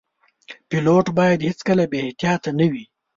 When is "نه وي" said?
2.59-2.85